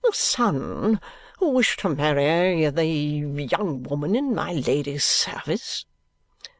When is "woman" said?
3.83-4.15